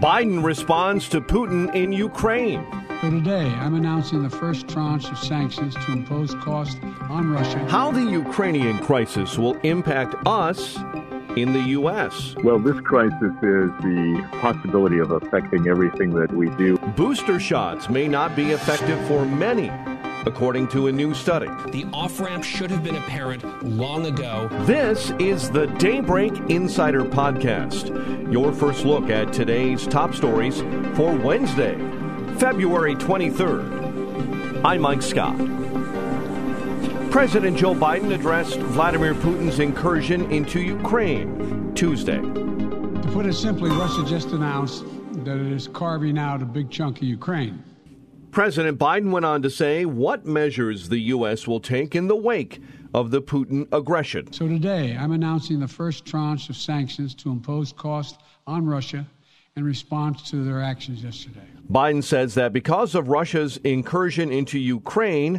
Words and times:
Biden 0.00 0.44
responds 0.44 1.08
to 1.08 1.22
Putin 1.22 1.74
in 1.74 1.90
Ukraine. 1.90 2.66
So 3.00 3.08
today, 3.08 3.46
I'm 3.46 3.74
announcing 3.74 4.22
the 4.22 4.28
first 4.28 4.68
tranche 4.68 5.08
of 5.10 5.16
sanctions 5.16 5.74
to 5.74 5.92
impose 5.92 6.34
costs 6.34 6.78
on 7.08 7.30
Russia. 7.30 7.58
How 7.70 7.92
the 7.92 8.02
Ukrainian 8.02 8.78
crisis 8.80 9.38
will 9.38 9.54
impact 9.60 10.14
us 10.26 10.76
in 11.36 11.54
the 11.54 11.62
U.S. 11.78 12.34
Well, 12.44 12.58
this 12.58 12.78
crisis 12.80 13.32
is 13.42 13.70
the 13.80 14.28
possibility 14.42 14.98
of 14.98 15.12
affecting 15.12 15.66
everything 15.66 16.10
that 16.10 16.30
we 16.30 16.50
do. 16.56 16.76
Booster 16.94 17.40
shots 17.40 17.88
may 17.88 18.06
not 18.06 18.36
be 18.36 18.50
effective 18.50 19.00
for 19.06 19.24
many 19.24 19.70
according 20.26 20.68
to 20.68 20.88
a 20.88 20.92
new 20.92 21.14
study. 21.14 21.46
The 21.70 21.86
off 21.92 22.20
ramp 22.20 22.44
should 22.44 22.70
have 22.70 22.82
been 22.82 22.96
apparent 22.96 23.44
long 23.64 24.06
ago. 24.06 24.48
This 24.64 25.12
is 25.18 25.50
the 25.50 25.66
Daybreak 25.78 26.32
Insider 26.50 27.04
Podcast, 27.04 27.90
your 28.32 28.52
first 28.52 28.84
look 28.84 29.08
at 29.08 29.32
today's 29.32 29.86
top 29.86 30.14
stories 30.14 30.60
for 30.96 31.14
Wednesday, 31.14 31.74
February 32.38 32.96
23rd. 32.96 34.64
I'm 34.64 34.80
Mike 34.80 35.02
Scott. 35.02 35.36
President 37.10 37.56
Joe 37.56 37.74
Biden 37.74 38.12
addressed 38.12 38.58
Vladimir 38.58 39.14
Putin's 39.14 39.60
incursion 39.60 40.30
into 40.32 40.60
Ukraine 40.60 41.72
Tuesday. 41.74 42.20
To 42.20 43.10
put 43.12 43.26
it 43.26 43.34
simply, 43.34 43.70
Russia 43.70 44.04
just 44.06 44.28
announced 44.30 44.84
that 45.24 45.36
it 45.38 45.52
is 45.52 45.68
carving 45.68 46.18
out 46.18 46.42
a 46.42 46.44
big 46.44 46.68
chunk 46.68 46.98
of 46.98 47.04
Ukraine. 47.04 47.62
President 48.36 48.78
Biden 48.78 49.12
went 49.12 49.24
on 49.24 49.40
to 49.40 49.48
say 49.48 49.86
what 49.86 50.26
measures 50.26 50.90
the 50.90 50.98
U.S. 50.98 51.46
will 51.46 51.58
take 51.58 51.94
in 51.94 52.06
the 52.06 52.14
wake 52.14 52.60
of 52.92 53.10
the 53.10 53.22
Putin 53.22 53.66
aggression. 53.72 54.30
So 54.30 54.46
today, 54.46 54.94
I'm 54.94 55.12
announcing 55.12 55.58
the 55.58 55.66
first 55.66 56.04
tranche 56.04 56.50
of 56.50 56.56
sanctions 56.58 57.14
to 57.14 57.30
impose 57.30 57.72
costs 57.72 58.18
on 58.46 58.66
Russia 58.66 59.06
in 59.56 59.64
response 59.64 60.28
to 60.28 60.44
their 60.44 60.62
actions 60.62 61.02
yesterday. 61.02 61.46
Biden 61.72 62.04
says 62.04 62.34
that 62.34 62.52
because 62.52 62.94
of 62.94 63.08
Russia's 63.08 63.56
incursion 63.64 64.30
into 64.30 64.58
Ukraine, 64.58 65.36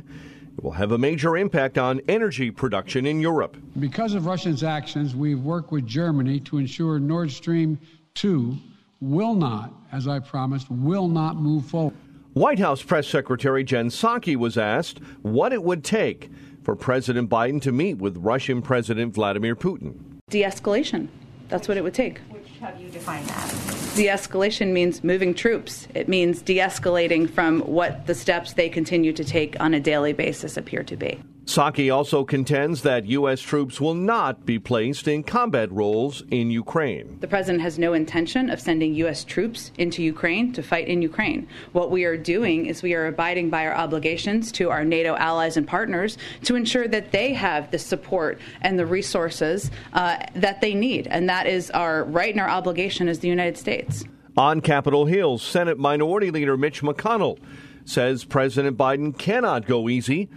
it 0.58 0.64
will 0.64 0.72
have 0.72 0.92
a 0.92 0.98
major 0.98 1.38
impact 1.38 1.78
on 1.78 2.02
energy 2.08 2.50
production 2.50 3.06
in 3.06 3.22
Europe. 3.22 3.58
Because 3.80 4.16
of 4.16 4.26
Russia's 4.26 4.64
actions, 4.64 5.16
we've 5.16 5.42
worked 5.44 5.72
with 5.72 5.86
Germany 5.86 6.40
to 6.40 6.58
ensure 6.58 6.98
Nord 6.98 7.30
Stream 7.30 7.78
2 8.16 8.58
will 9.02 9.36
not, 9.36 9.72
as 9.92 10.08
I 10.08 10.18
promised, 10.18 10.72
will 10.72 11.08
not 11.08 11.36
move 11.36 11.64
forward. 11.68 11.94
White 12.38 12.60
House 12.60 12.84
Press 12.84 13.08
Secretary 13.08 13.64
Jen 13.64 13.90
Psaki 13.90 14.36
was 14.36 14.60
asked 14.60 15.00
what 15.24 15.52
it 15.52 15.64
would 15.64 15.84
take 15.84 16.30
for 16.62 16.76
President 16.76 17.32
Biden 17.32 17.60
to 17.64 17.72
meet 17.72 17.96
with 17.96 18.16
Russian 18.18 18.62
President 18.62 19.16
Vladimir 19.16 19.56
Putin. 19.56 19.96
De 20.30 20.44
escalation. 20.44 21.08
That's 21.50 21.68
what 21.68 21.78
it 21.78 21.84
would 21.84 21.96
take. 21.96 22.20
Which, 22.30 22.44
how 22.62 22.70
do 22.70 22.84
you 22.84 22.92
define 22.92 23.26
that? 23.26 23.50
De 23.96 24.06
escalation 24.06 24.72
means 24.72 25.04
moving 25.04 25.34
troops. 25.34 25.88
It 25.96 26.08
means 26.08 26.44
de 26.44 26.60
escalating 26.60 27.28
from 27.28 27.62
what 27.62 28.06
the 28.06 28.14
steps 28.14 28.54
they 28.54 28.70
continue 28.70 29.14
to 29.14 29.24
take 29.24 29.60
on 29.60 29.74
a 29.74 29.80
daily 29.80 30.14
basis 30.14 30.58
appear 30.58 30.84
to 30.84 30.96
be. 30.96 31.20
Psaki 31.48 31.96
also 31.96 32.26
contends 32.26 32.82
that 32.82 33.06
U.S. 33.06 33.40
troops 33.40 33.80
will 33.80 33.94
not 33.94 34.46
be 34.46 34.60
placed 34.60 35.08
in 35.08 35.24
combat 35.24 35.72
roles 35.72 36.22
in 36.30 36.52
Ukraine. 36.52 37.18
The 37.22 37.28
president 37.28 37.62
has 37.62 37.80
no 37.80 37.94
intention 37.94 38.50
of 38.50 38.60
sending 38.60 38.94
U.S. 38.96 39.24
troops 39.24 39.72
into 39.78 40.04
Ukraine 40.04 40.52
to 40.52 40.62
fight 40.62 40.90
in 40.90 41.02
Ukraine. 41.02 41.48
What 41.72 41.90
we 41.90 42.04
are 42.04 42.18
doing 42.18 42.66
is 42.66 42.84
we 42.84 42.94
are 42.96 43.08
abiding 43.08 43.50
by 43.50 43.66
our 43.66 43.74
obligations 43.74 44.52
to 44.54 44.70
our 44.70 44.84
NATO 44.84 45.16
allies 45.16 45.56
and 45.56 45.66
partners 45.66 46.18
to 46.44 46.56
ensure 46.56 46.86
that 46.90 47.14
they 47.14 47.34
have 47.34 47.72
the 47.72 47.80
support 47.80 48.42
and 48.62 48.78
the 48.78 48.86
resources 48.86 49.72
uh, 49.94 50.18
that 50.36 50.60
they 50.60 50.74
need. 50.74 51.08
And 51.08 51.30
that 51.30 51.48
is 51.48 51.72
our 51.72 52.04
right 52.04 52.34
and 52.34 52.42
our 52.42 52.50
obligation 52.50 53.08
as 53.08 53.20
the 53.20 53.30
United 53.30 53.58
States. 53.58 54.04
On 54.36 54.60
Capitol 54.60 55.06
Hill, 55.06 55.38
Senate 55.38 55.80
Minority 55.80 56.30
Leader 56.30 56.58
Mitch 56.58 56.82
McConnell 56.82 57.40
says 57.86 58.26
President 58.26 58.78
Biden 58.78 59.18
cannot 59.18 59.66
go 59.66 59.88
easy 59.88 60.30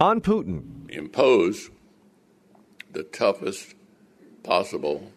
on 0.00 0.20
Putin. 0.20 0.90
Impose 0.90 1.70
the 2.92 3.02
toughest 3.02 3.74
possible 4.42 5.12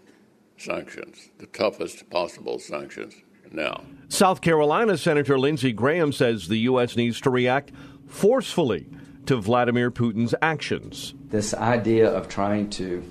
sanctions, 0.58 1.30
the 1.38 1.46
toughest 1.48 2.10
possible 2.10 2.60
sanctions 2.60 3.14
now. 3.52 3.84
South 4.10 4.42
Carolina 4.42 4.98
Senator 4.98 5.40
Lindsey 5.40 5.72
Graham 5.72 6.12
says 6.12 6.48
the 6.48 6.58
U.S. 6.60 6.96
needs 6.96 7.22
to 7.22 7.30
react 7.30 7.72
forcefully 8.08 8.88
to 9.26 9.38
Vladimir 9.38 9.92
Putin's 9.92 10.36
actions. 10.42 11.14
This 11.30 11.54
idea 11.54 12.10
of 12.10 12.28
trying 12.28 12.70
to 12.72 13.04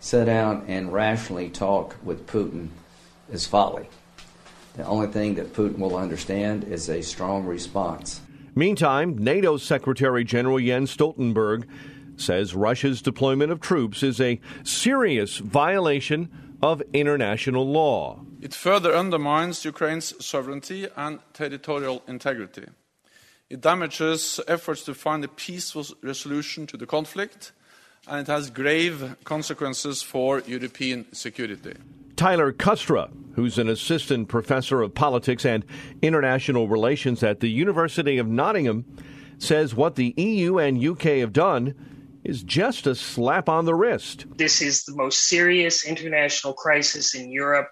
sit 0.00 0.24
down 0.24 0.64
and 0.66 0.92
rationally 0.92 1.48
talk 1.48 1.96
with 2.02 2.26
Putin 2.26 2.68
is 3.30 3.46
folly. 3.46 3.88
The 4.76 4.84
only 4.84 5.06
thing 5.06 5.34
that 5.36 5.52
Putin 5.52 5.78
will 5.78 5.96
understand 5.96 6.64
is 6.64 6.88
a 6.88 7.02
strong 7.02 7.44
response. 7.44 8.20
Meantime, 8.54 9.16
NATO 9.16 9.56
Secretary 9.56 10.24
General 10.24 10.58
Jens 10.58 10.94
Stoltenberg 10.94 11.66
says 12.16 12.54
Russia's 12.54 13.00
deployment 13.00 13.50
of 13.50 13.60
troops 13.60 14.02
is 14.02 14.20
a 14.20 14.40
serious 14.62 15.38
violation 15.38 16.28
of 16.62 16.82
international 16.92 17.66
law. 17.66 18.20
It 18.42 18.54
further 18.54 18.94
undermines 18.94 19.64
Ukraine's 19.64 20.14
sovereignty 20.24 20.86
and 20.96 21.20
territorial 21.32 22.02
integrity. 22.06 22.66
It 23.48 23.62
damages 23.62 24.38
efforts 24.46 24.84
to 24.84 24.94
find 24.94 25.24
a 25.24 25.28
peaceful 25.28 25.86
resolution 26.02 26.66
to 26.66 26.76
the 26.76 26.86
conflict, 26.86 27.52
and 28.06 28.20
it 28.20 28.26
has 28.26 28.50
grave 28.50 29.16
consequences 29.24 30.02
for 30.02 30.40
European 30.40 31.06
security. 31.14 31.74
Tyler 32.16 32.52
Kustra, 32.52 33.10
who's 33.34 33.58
an 33.58 33.68
assistant 33.68 34.28
professor 34.28 34.82
of 34.82 34.94
politics 34.94 35.44
and 35.44 35.64
international 36.02 36.68
relations 36.68 37.22
at 37.22 37.40
the 37.40 37.50
University 37.50 38.18
of 38.18 38.26
Nottingham, 38.26 38.84
says 39.38 39.74
what 39.74 39.96
the 39.96 40.14
EU 40.16 40.58
and 40.58 40.82
UK 40.82 41.18
have 41.18 41.32
done 41.32 41.74
is 42.24 42.42
just 42.42 42.86
a 42.86 42.94
slap 42.94 43.48
on 43.48 43.64
the 43.64 43.74
wrist. 43.74 44.26
This 44.36 44.62
is 44.62 44.84
the 44.84 44.94
most 44.94 45.28
serious 45.28 45.84
international 45.84 46.52
crisis 46.52 47.14
in 47.14 47.30
Europe 47.32 47.68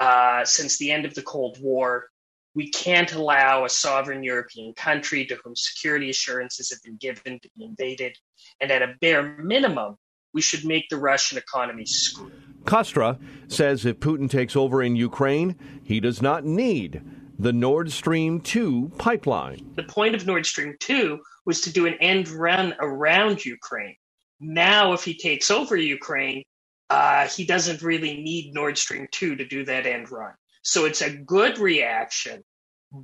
uh, 0.00 0.44
since 0.44 0.78
the 0.78 0.90
end 0.90 1.04
of 1.04 1.14
the 1.14 1.22
Cold 1.22 1.58
War. 1.60 2.08
We 2.54 2.70
can't 2.70 3.12
allow 3.12 3.64
a 3.64 3.68
sovereign 3.68 4.22
European 4.22 4.74
country 4.74 5.24
to 5.26 5.38
whom 5.42 5.54
security 5.56 6.10
assurances 6.10 6.70
have 6.70 6.82
been 6.82 6.96
given 6.96 7.38
to 7.40 7.50
be 7.56 7.64
invaded. 7.64 8.16
And 8.60 8.70
at 8.70 8.82
a 8.82 8.94
bare 9.00 9.36
minimum, 9.38 9.96
we 10.36 10.42
should 10.42 10.66
make 10.66 10.86
the 10.90 10.98
Russian 10.98 11.38
economy 11.38 11.86
screw. 11.86 12.30
Kustra 12.64 13.18
says 13.48 13.86
if 13.86 14.00
Putin 14.00 14.28
takes 14.28 14.54
over 14.54 14.82
in 14.82 14.94
Ukraine, 14.94 15.56
he 15.82 15.98
does 15.98 16.20
not 16.20 16.44
need 16.44 17.00
the 17.38 17.54
Nord 17.54 17.90
Stream 17.90 18.42
2 18.42 18.92
pipeline. 18.98 19.72
The 19.76 19.84
point 19.84 20.14
of 20.14 20.26
Nord 20.26 20.44
Stream 20.44 20.76
2 20.78 21.18
was 21.46 21.62
to 21.62 21.72
do 21.72 21.86
an 21.86 21.94
end 22.02 22.28
run 22.28 22.74
around 22.80 23.46
Ukraine. 23.46 23.96
Now, 24.38 24.92
if 24.92 25.04
he 25.04 25.16
takes 25.16 25.50
over 25.50 25.74
Ukraine, 25.74 26.42
uh, 26.90 27.28
he 27.28 27.46
doesn't 27.46 27.80
really 27.80 28.22
need 28.22 28.52
Nord 28.52 28.76
Stream 28.76 29.08
2 29.12 29.36
to 29.36 29.44
do 29.46 29.64
that 29.64 29.86
end 29.86 30.10
run. 30.10 30.34
So 30.60 30.84
it's 30.84 31.00
a 31.00 31.16
good 31.16 31.56
reaction, 31.56 32.44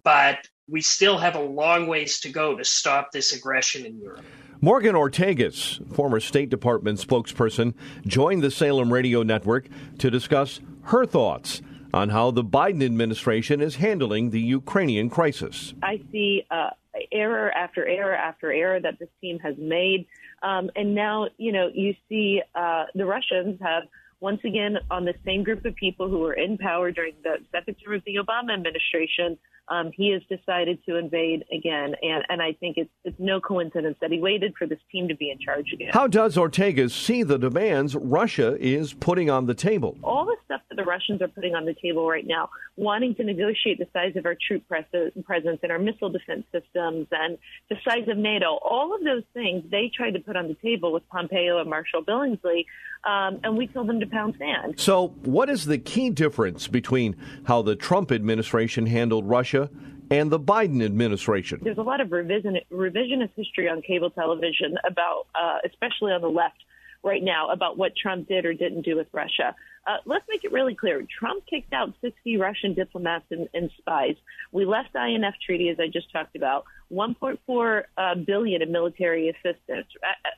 but 0.04 0.48
we 0.68 0.80
still 0.80 1.18
have 1.18 1.34
a 1.34 1.40
long 1.40 1.86
ways 1.86 2.20
to 2.20 2.30
go 2.30 2.56
to 2.56 2.64
stop 2.64 3.12
this 3.12 3.32
aggression 3.32 3.84
in 3.84 3.98
Europe. 3.98 4.24
Morgan 4.60 4.94
Ortagus, 4.94 5.80
former 5.92 6.20
State 6.20 6.48
Department 6.48 7.00
spokesperson, 7.00 7.74
joined 8.06 8.42
the 8.42 8.50
Salem 8.50 8.92
Radio 8.92 9.22
Network 9.24 9.66
to 9.98 10.08
discuss 10.08 10.60
her 10.84 11.04
thoughts 11.04 11.60
on 11.92 12.10
how 12.10 12.30
the 12.30 12.44
Biden 12.44 12.84
administration 12.84 13.60
is 13.60 13.76
handling 13.76 14.30
the 14.30 14.40
Ukrainian 14.40 15.10
crisis. 15.10 15.74
I 15.82 16.00
see 16.10 16.46
uh, 16.50 16.70
error 17.10 17.50
after 17.50 17.86
error 17.86 18.14
after 18.14 18.52
error 18.52 18.80
that 18.80 18.98
this 18.98 19.08
team 19.20 19.38
has 19.40 19.56
made. 19.58 20.06
Um, 20.42 20.70
and 20.76 20.94
now, 20.94 21.28
you 21.38 21.52
know, 21.52 21.68
you 21.72 21.94
see 22.08 22.40
uh, 22.54 22.84
the 22.94 23.04
Russians 23.04 23.58
have 23.60 23.84
once 24.20 24.40
again 24.44 24.78
on 24.90 25.04
the 25.04 25.14
same 25.24 25.42
group 25.42 25.64
of 25.64 25.74
people 25.74 26.08
who 26.08 26.20
were 26.20 26.34
in 26.34 26.56
power 26.56 26.92
during 26.92 27.14
the 27.24 27.38
second 27.50 27.74
term 27.84 27.94
of 27.94 28.04
the 28.04 28.14
Obama 28.16 28.54
administration 28.54 29.36
um, 29.72 29.90
he 29.94 30.10
has 30.10 30.22
decided 30.28 30.84
to 30.84 30.96
invade 30.96 31.44
again. 31.50 31.94
And, 32.02 32.24
and 32.28 32.42
I 32.42 32.52
think 32.52 32.76
it's, 32.76 32.90
it's 33.04 33.18
no 33.18 33.40
coincidence 33.40 33.96
that 34.02 34.12
he 34.12 34.18
waited 34.20 34.54
for 34.58 34.66
this 34.66 34.78
team 34.90 35.08
to 35.08 35.16
be 35.16 35.30
in 35.30 35.38
charge 35.38 35.72
again. 35.72 35.90
How 35.92 36.06
does 36.06 36.36
Ortagus 36.36 36.90
see 36.90 37.22
the 37.22 37.38
demands 37.38 37.96
Russia 37.96 38.56
is 38.60 38.92
putting 38.92 39.30
on 39.30 39.46
the 39.46 39.54
table? 39.54 39.96
All 40.02 40.26
the 40.26 40.36
stuff 40.44 40.60
that 40.68 40.76
the 40.76 40.84
Russians 40.84 41.22
are 41.22 41.28
putting 41.28 41.54
on 41.54 41.64
the 41.64 41.74
table 41.74 42.06
right 42.06 42.26
now, 42.26 42.50
wanting 42.76 43.14
to 43.14 43.24
negotiate 43.24 43.78
the 43.78 43.88
size 43.94 44.14
of 44.16 44.26
our 44.26 44.36
troop 44.46 44.62
presence 44.68 45.60
and 45.62 45.72
our 45.72 45.78
missile 45.78 46.10
defense 46.10 46.44
systems 46.52 47.06
and 47.10 47.38
the 47.70 47.76
size 47.88 48.08
of 48.08 48.18
NATO, 48.18 48.58
all 48.62 48.94
of 48.94 49.02
those 49.02 49.24
things 49.32 49.64
they 49.70 49.90
tried 49.94 50.12
to 50.12 50.20
put 50.20 50.36
on 50.36 50.48
the 50.48 50.56
table 50.62 50.92
with 50.92 51.08
Pompeo 51.08 51.58
and 51.58 51.70
Marshall 51.70 52.02
Billingslea, 52.02 52.66
um, 53.04 53.40
and 53.42 53.56
we 53.56 53.66
told 53.66 53.88
them 53.88 54.00
to 54.00 54.06
pound 54.06 54.34
sand. 54.38 54.78
So, 54.78 55.08
what 55.22 55.48
is 55.48 55.64
the 55.64 55.78
key 55.78 56.10
difference 56.10 56.68
between 56.68 57.16
how 57.44 57.62
the 57.62 57.74
Trump 57.74 58.12
administration 58.12 58.86
handled 58.86 59.28
Russia 59.28 59.61
and 60.10 60.30
the 60.30 60.40
Biden 60.40 60.84
administration? 60.84 61.60
There's 61.62 61.78
a 61.78 61.82
lot 61.82 62.00
of 62.00 62.12
revision, 62.12 62.58
revisionist 62.70 63.30
history 63.36 63.68
on 63.68 63.82
cable 63.82 64.10
television 64.10 64.76
about, 64.84 65.26
uh, 65.34 65.58
especially 65.64 66.12
on 66.12 66.20
the 66.20 66.30
left 66.30 66.58
right 67.02 67.22
now, 67.22 67.50
about 67.50 67.76
what 67.76 67.92
Trump 67.96 68.28
did 68.28 68.44
or 68.44 68.54
didn't 68.54 68.82
do 68.82 68.96
with 68.96 69.08
Russia. 69.12 69.54
Uh, 69.84 69.96
let's 70.04 70.24
make 70.28 70.44
it 70.44 70.52
really 70.52 70.76
clear. 70.76 71.04
Trump 71.18 71.44
kicked 71.50 71.72
out 71.72 71.92
60 72.00 72.36
Russian 72.36 72.74
diplomats 72.74 73.24
and, 73.30 73.48
and 73.52 73.70
spies. 73.78 74.14
We 74.52 74.64
left 74.64 74.90
INF 74.94 75.34
treaty, 75.44 75.70
as 75.70 75.80
I 75.80 75.88
just 75.88 76.12
talked 76.12 76.36
about. 76.36 76.64
1.4 76.92 77.82
uh, 77.96 78.14
billion 78.24 78.62
in 78.62 78.70
military 78.70 79.28
assistance. 79.30 79.86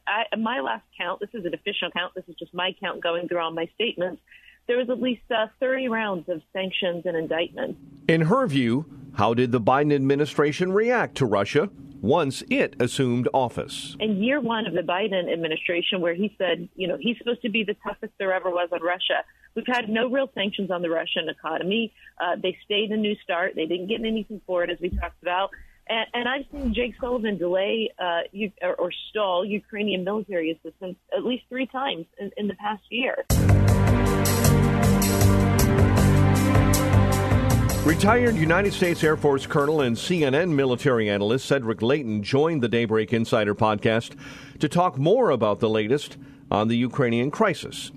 I, 0.06 0.25
I, 0.32 0.37
my 0.37 0.61
last 0.61 0.85
count, 0.97 1.20
this 1.20 1.29
is 1.35 1.44
an 1.44 1.53
official 1.53 1.91
count. 1.91 2.15
This 2.15 2.25
is 2.29 2.37
just 2.37 2.55
my 2.55 2.75
count 2.81 3.03
going 3.03 3.29
through 3.29 3.41
all 3.41 3.50
my 3.50 3.69
statements. 3.75 4.23
There 4.67 4.79
was 4.79 4.89
at 4.91 5.01
least 5.01 5.23
uh, 5.31 5.47
30 5.61 5.89
rounds 5.89 6.29
of 6.29 6.43
sanctions 6.53 7.03
and 7.05 7.17
indictments. 7.17 7.79
In 8.09 8.23
her 8.23 8.47
view, 8.47 8.87
how 9.15 9.35
did 9.35 9.53
the 9.53 9.61
Biden 9.61 9.95
administration 9.95 10.73
react 10.73 11.17
to 11.17 11.27
Russia? 11.27 11.71
once 12.05 12.43
it 12.51 12.77
assumed 12.79 13.27
office. 13.33 13.97
In 13.99 14.23
year 14.23 14.39
one 14.39 14.67
of 14.67 14.75
the 14.75 14.83
Biden 14.83 15.33
administration, 15.33 16.03
where 16.03 16.13
he 16.13 16.35
said, 16.37 16.69
you 16.77 16.87
know, 16.87 16.99
he's 17.01 17.17
supposed 17.17 17.41
to 17.43 17.49
be 17.49 17.65
the 17.65 17.75
toughest 17.83 18.13
there 18.19 18.35
ever 18.35 18.51
was 18.51 18.69
on 18.73 18.83
Russia, 18.83 19.25
we've 19.55 19.67
had 19.67 19.89
no 19.89 20.11
real 20.11 20.31
sanctions 20.35 20.71
on 20.71 20.83
the 20.83 20.91
Russian 20.91 21.31
economy. 21.31 21.95
Uh, 22.21 22.37
they 22.37 22.59
stayed 22.63 22.91
a 22.91 22.97
new 22.97 23.15
start. 23.25 23.55
They 23.57 23.65
didn't 23.65 23.87
get 23.87 24.01
anything 24.01 24.43
for 24.47 24.63
it, 24.63 24.69
as 24.69 24.79
we 24.81 24.91
talked 24.91 25.23
about. 25.23 25.49
And, 25.89 26.07
and 26.13 26.29
I've 26.29 26.45
seen 26.53 26.75
Jake 26.75 26.95
Sullivan 27.01 27.39
delay 27.39 27.91
uh, 27.99 28.21
you, 28.33 28.53
or, 28.61 28.75
or 28.75 28.91
stall 29.09 29.43
Ukrainian 29.43 30.05
military 30.05 30.51
assistance 30.51 30.97
at 31.17 31.25
least 31.25 31.45
three 31.49 31.67
times 31.67 32.05
in, 32.19 32.31
in 32.37 32.49
the 32.49 32.55
past 32.55 32.83
year. 32.91 33.25
Retired 37.85 38.37
United 38.37 38.73
States 38.73 39.05
Air 39.05 39.15
Force 39.15 39.47
Colonel 39.47 39.83
and 39.83 39.95
CNN 39.95 40.55
military 40.55 41.11
analyst 41.11 41.45
Cedric 41.45 41.83
Leighton 41.83 42.23
joined 42.23 42.63
the 42.63 42.69
Daybreak 42.69 43.13
Insider 43.13 43.55
podcast 43.55 44.17
to 44.59 44.71
talk 44.71 44.97
more 44.97 45.29
about 45.29 45.61
the 45.61 45.69
latest 45.69 46.17
on 46.51 46.69
the 46.69 46.79
Ukrainian 46.79 47.31
crisis. 47.31 47.93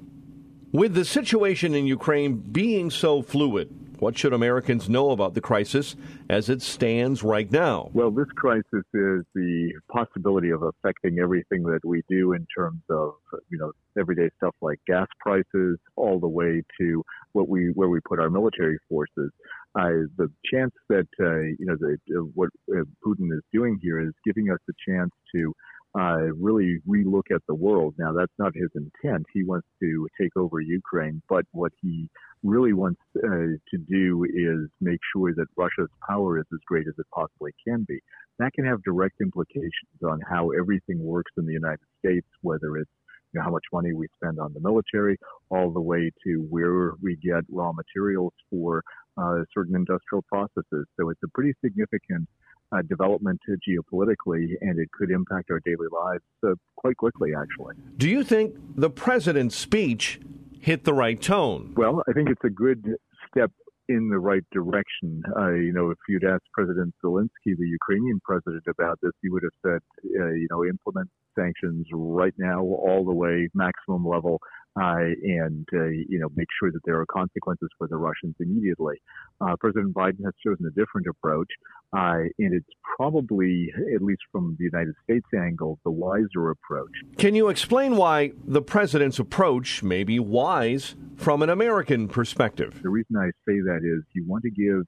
With 0.73 0.93
the 0.93 1.05
situation 1.05 1.73
in 1.73 1.87
Ukraine 1.87 2.35
being 2.35 2.89
so 2.89 3.21
fluid, 3.21 3.73
what 3.99 4.17
should 4.17 4.33
Americans 4.33 4.89
know 4.89 5.11
about 5.11 5.33
the 5.33 5.41
crisis 5.41 5.95
as 6.29 6.49
it 6.49 6.61
stands 6.61 7.23
right 7.23 7.51
now? 7.51 7.89
Well, 7.93 8.11
this 8.11 8.27
crisis 8.35 8.83
is 8.93 9.23
the 9.33 9.71
possibility 9.91 10.49
of 10.51 10.63
affecting 10.63 11.19
everything 11.19 11.63
that 11.63 11.83
we 11.83 12.03
do 12.09 12.33
in 12.33 12.45
terms 12.55 12.81
of, 12.89 13.13
you 13.49 13.57
know, 13.57 13.71
everyday 13.97 14.29
stuff 14.37 14.53
like 14.61 14.79
gas 14.85 15.07
prices, 15.19 15.79
all 15.95 16.19
the 16.19 16.27
way 16.27 16.63
to 16.79 17.03
what 17.33 17.49
we 17.49 17.71
where 17.73 17.89
we 17.89 17.99
put 18.01 18.19
our 18.19 18.29
military 18.29 18.77
forces. 18.89 19.31
Uh, 19.77 20.07
the 20.17 20.27
chance 20.51 20.73
that 20.89 21.07
uh, 21.19 21.39
you 21.59 21.65
know 21.65 21.75
the, 21.79 21.97
uh, 22.17 22.21
what 22.33 22.49
uh, 22.71 22.81
Putin 23.05 23.31
is 23.31 23.43
doing 23.53 23.77
here 23.81 23.99
is 23.99 24.13
giving 24.25 24.49
us 24.49 24.59
a 24.69 24.73
chance 24.89 25.11
to 25.35 25.53
uh, 25.97 26.33
really 26.35 26.79
relook 26.87 27.23
at 27.33 27.41
the 27.47 27.55
world. 27.55 27.95
Now, 27.97 28.13
that's 28.13 28.33
not 28.37 28.53
his 28.55 28.69
intent. 28.75 29.25
He 29.33 29.43
wants 29.43 29.67
to 29.81 30.07
take 30.19 30.35
over 30.35 30.59
Ukraine, 30.59 31.21
but 31.29 31.45
what 31.51 31.71
he 31.81 32.09
really 32.43 32.73
wants 32.73 33.01
uh, 33.17 33.29
to 33.29 33.77
do 33.89 34.25
is 34.25 34.69
make 34.79 34.99
sure 35.13 35.33
that 35.33 35.47
Russia's 35.55 35.89
power 36.07 36.39
is 36.39 36.45
as 36.53 36.59
great 36.67 36.87
as 36.87 36.93
it 36.97 37.05
possibly 37.13 37.51
can 37.67 37.85
be. 37.87 37.99
That 38.39 38.53
can 38.53 38.65
have 38.65 38.83
direct 38.83 39.21
implications 39.21 39.97
on 40.03 40.19
how 40.29 40.49
everything 40.51 41.03
works 41.03 41.31
in 41.37 41.45
the 41.45 41.53
United 41.53 41.87
States, 41.99 42.27
whether 42.41 42.77
it's 42.77 42.91
you 43.33 43.39
know, 43.39 43.43
how 43.43 43.51
much 43.51 43.65
money 43.73 43.93
we 43.93 44.07
spend 44.15 44.39
on 44.39 44.53
the 44.53 44.59
military, 44.59 45.17
all 45.49 45.71
the 45.71 45.81
way 45.81 46.11
to 46.23 46.45
where 46.49 46.93
we 47.01 47.15
get 47.17 47.43
raw 47.49 47.71
materials 47.71 48.33
for 48.49 48.83
uh, 49.17 49.43
certain 49.53 49.75
industrial 49.75 50.23
processes. 50.31 50.85
So 50.99 51.09
it's 51.09 51.21
a 51.23 51.27
pretty 51.33 51.53
significant 51.63 52.27
uh, 52.71 52.81
development 52.89 53.39
geopolitically, 53.67 54.55
and 54.61 54.79
it 54.79 54.91
could 54.91 55.11
impact 55.11 55.49
our 55.51 55.61
daily 55.65 55.87
lives 55.91 56.23
uh, 56.45 56.55
quite 56.75 56.97
quickly, 56.97 57.31
actually. 57.35 57.75
Do 57.97 58.09
you 58.09 58.23
think 58.23 58.55
the 58.75 58.89
president's 58.89 59.55
speech 59.55 60.19
hit 60.59 60.83
the 60.83 60.93
right 60.93 61.21
tone? 61.21 61.73
Well, 61.77 62.03
I 62.09 62.13
think 62.13 62.29
it's 62.29 62.43
a 62.43 62.49
good 62.49 62.95
step 63.29 63.51
in 63.89 64.09
the 64.09 64.19
right 64.19 64.43
direction. 64.51 65.23
Uh, 65.35 65.51
you 65.51 65.71
know, 65.71 65.91
if 65.91 65.97
you'd 66.09 66.25
asked 66.25 66.43
President 66.53 66.93
Zelensky, 67.03 67.55
the 67.57 67.67
Ukrainian 67.67 68.19
president, 68.23 68.63
about 68.67 68.99
this, 69.01 69.13
he 69.21 69.29
would 69.29 69.43
have 69.43 69.53
said, 69.63 69.79
uh, 70.19 70.31
you 70.31 70.47
know, 70.51 70.65
implement 70.65 71.09
sanctions 71.37 71.85
right 71.93 72.33
now, 72.37 72.61
all 72.61 73.05
the 73.05 73.13
way, 73.13 73.47
maximum 73.53 74.05
level, 74.05 74.41
uh, 74.79 74.97
and 75.23 75.67
uh, 75.73 75.85
you 75.85 76.19
know 76.19 76.27
make 76.35 76.47
sure 76.59 76.71
that 76.71 76.81
there 76.85 76.99
are 76.99 77.05
consequences 77.05 77.69
for 77.77 77.87
the 77.87 77.97
Russians 77.97 78.35
immediately. 78.39 78.95
Uh, 79.41 79.55
President 79.59 79.93
Biden 79.93 80.23
has 80.23 80.33
chosen 80.45 80.65
a 80.65 80.71
different 80.71 81.07
approach, 81.07 81.47
uh, 81.93 82.27
and 82.37 82.53
it's 82.53 82.69
probably, 82.97 83.71
at 83.95 84.01
least 84.01 84.21
from 84.31 84.55
the 84.59 84.65
United 84.65 84.93
States 85.03 85.27
angle, 85.35 85.79
the 85.83 85.91
wiser 85.91 86.49
approach. 86.49 86.91
Can 87.17 87.35
you 87.35 87.49
explain 87.49 87.95
why 87.95 88.31
the 88.45 88.61
president's 88.61 89.19
approach 89.19 89.83
may 89.83 90.03
be 90.03 90.19
wise 90.19 90.95
from 91.15 91.41
an 91.41 91.49
American 91.49 92.07
perspective? 92.07 92.79
The 92.83 92.89
reason 92.89 93.15
I 93.17 93.27
say 93.47 93.59
that 93.61 93.81
is 93.83 94.03
you 94.13 94.25
want 94.27 94.43
to 94.43 94.51
give 94.51 94.85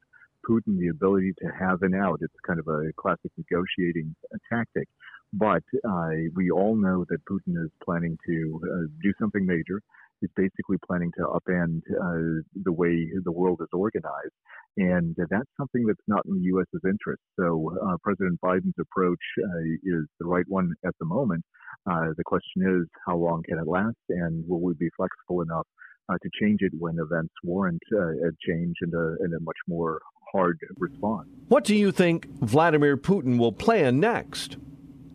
Putin 0.47 0.77
the 0.79 0.87
ability 0.87 1.33
to 1.39 1.47
have 1.59 1.81
an 1.83 1.93
out. 1.93 2.19
It's 2.21 2.33
kind 2.45 2.59
of 2.59 2.67
a 2.67 2.91
classic 2.97 3.31
negotiating 3.37 4.15
tactic. 4.51 4.87
But 5.33 5.63
uh, 5.87 6.09
we 6.35 6.49
all 6.49 6.75
know 6.75 7.05
that 7.09 7.23
Putin 7.25 7.63
is 7.63 7.69
planning 7.83 8.17
to 8.27 8.61
uh, 8.63 8.87
do 9.01 9.13
something 9.19 9.45
major. 9.45 9.81
He's 10.21 10.29
basically 10.35 10.77
planning 10.85 11.11
to 11.17 11.23
upend 11.23 11.81
uh, 11.89 12.41
the 12.63 12.73
way 12.73 13.09
the 13.23 13.31
world 13.31 13.59
is 13.61 13.69
organized. 13.71 14.33
And 14.77 15.15
that's 15.29 15.49
something 15.57 15.85
that's 15.85 15.99
not 16.07 16.25
in 16.25 16.35
the 16.35 16.45
U.S.'s 16.45 16.81
interest. 16.83 17.21
So 17.39 17.73
uh, 17.81 17.97
President 18.03 18.39
Biden's 18.41 18.75
approach 18.79 19.19
uh, 19.39 19.59
is 19.83 20.05
the 20.19 20.25
right 20.25 20.45
one 20.47 20.73
at 20.85 20.93
the 20.99 21.05
moment. 21.05 21.43
Uh, 21.89 22.07
the 22.17 22.23
question 22.25 22.81
is, 22.81 22.87
how 23.05 23.15
long 23.15 23.43
can 23.47 23.59
it 23.59 23.67
last? 23.67 23.97
And 24.09 24.43
will 24.47 24.61
we 24.61 24.73
be 24.73 24.89
flexible 24.97 25.41
enough 25.41 25.67
to 26.09 26.29
change 26.41 26.61
it 26.61 26.71
when 26.79 26.97
events 26.97 27.33
warrant 27.43 27.83
a 27.93 28.31
change 28.43 28.73
and 28.81 28.91
a, 28.95 29.15
and 29.19 29.31
a 29.31 29.39
much 29.41 29.57
more 29.67 29.99
hard 30.31 30.57
response? 30.77 31.27
What 31.49 31.63
do 31.63 31.75
you 31.75 31.91
think 31.91 32.27
Vladimir 32.39 32.97
Putin 32.97 33.37
will 33.37 33.51
plan 33.51 33.99
next? 33.99 34.57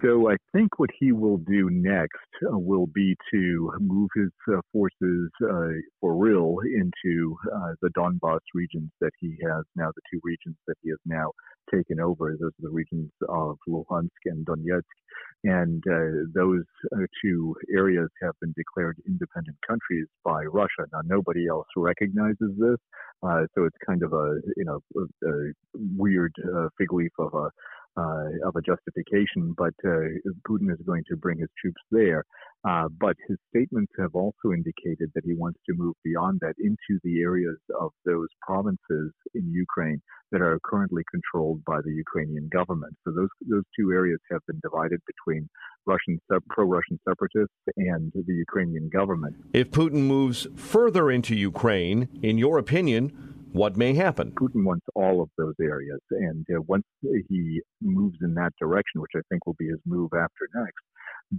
So 0.04 0.30
I 0.30 0.36
think 0.52 0.78
what 0.78 0.90
he 0.98 1.12
will 1.12 1.38
do 1.38 1.70
next 1.70 2.18
uh, 2.46 2.58
will 2.58 2.86
be 2.86 3.16
to 3.32 3.72
move 3.80 4.10
his 4.14 4.30
uh, 4.52 4.60
forces 4.70 5.30
uh, 5.42 5.68
for 5.98 6.14
real 6.16 6.56
into 6.62 7.36
uh, 7.54 7.72
the 7.80 7.88
Donbass 7.96 8.40
regions 8.52 8.90
that 9.00 9.12
he 9.18 9.36
has 9.42 9.64
now, 9.76 9.90
the 9.94 10.02
two 10.12 10.20
regions 10.22 10.56
that 10.66 10.74
he 10.82 10.90
has 10.90 10.98
now 11.06 11.30
taken 11.72 12.00
over. 12.00 12.36
Those 12.38 12.50
are 12.50 12.68
the 12.68 12.70
regions 12.70 13.10
of 13.30 13.56
Luhansk 13.66 14.10
and 14.26 14.44
Donetsk. 14.44 14.82
And 15.44 15.82
uh, 15.90 16.26
those 16.34 16.64
uh, 16.94 17.06
two 17.22 17.54
areas 17.74 18.08
have 18.22 18.34
been 18.40 18.52
declared 18.56 18.98
independent 19.06 19.56
countries 19.66 20.06
by 20.22 20.44
Russia. 20.44 20.86
Now, 20.92 21.00
nobody 21.06 21.46
else 21.48 21.66
recognizes 21.76 22.50
this. 22.58 22.76
so 23.22 23.64
it's 23.64 23.76
kind 23.86 24.02
of 24.02 24.12
a, 24.12 24.40
you 24.56 24.64
know, 24.64 24.80
a, 24.96 25.28
a 25.28 25.52
weird 25.96 26.34
fig 26.76 26.92
leaf 26.92 27.12
of 27.18 27.32
a 27.32 27.48
of 27.96 28.56
a 28.56 28.62
justification, 28.62 29.54
but 29.56 29.74
uh, 29.84 29.90
Putin 30.48 30.72
is 30.72 30.80
going 30.86 31.04
to 31.08 31.16
bring 31.16 31.38
his 31.38 31.48
troops 31.60 31.80
there. 31.90 32.24
Uh, 32.66 32.88
but 32.98 33.14
his 33.28 33.36
statements 33.50 33.92
have 33.98 34.14
also 34.14 34.52
indicated 34.54 35.10
that 35.14 35.24
he 35.24 35.34
wants 35.34 35.60
to 35.68 35.74
move 35.76 35.94
beyond 36.02 36.40
that 36.40 36.54
into 36.58 36.98
the 37.04 37.20
areas 37.20 37.58
of 37.78 37.90
those 38.06 38.28
provinces 38.40 39.12
in 39.34 39.52
Ukraine 39.52 40.00
that 40.32 40.40
are 40.40 40.58
currently 40.64 41.02
controlled 41.10 41.62
by 41.64 41.80
the 41.84 41.92
Ukrainian 41.92 42.48
government. 42.48 42.96
So 43.04 43.12
those 43.12 43.28
those 43.48 43.64
two 43.78 43.92
areas 43.92 44.18
have 44.30 44.40
been 44.46 44.60
divided 44.62 45.00
between 45.06 45.48
Russian 45.86 46.18
pro-Russian 46.48 46.98
separatists 47.06 47.54
and 47.76 48.10
the 48.14 48.34
Ukrainian 48.34 48.88
government. 48.88 49.36
If 49.52 49.70
Putin 49.70 50.06
moves 50.06 50.46
further 50.56 51.10
into 51.10 51.36
Ukraine, 51.36 52.08
in 52.22 52.38
your 52.38 52.56
opinion, 52.58 53.33
what 53.54 53.76
may 53.76 53.94
happen? 53.94 54.32
Putin 54.32 54.64
wants 54.64 54.84
all 54.96 55.22
of 55.22 55.30
those 55.38 55.54
areas. 55.62 56.00
And 56.10 56.44
uh, 56.52 56.60
once 56.62 56.84
he 57.28 57.60
moves 57.80 58.18
in 58.20 58.34
that 58.34 58.52
direction, 58.60 59.00
which 59.00 59.12
I 59.16 59.20
think 59.30 59.46
will 59.46 59.54
be 59.56 59.68
his 59.68 59.78
move 59.86 60.10
after 60.12 60.48
next, 60.56 60.82